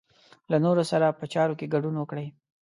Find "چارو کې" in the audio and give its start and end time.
1.33-1.71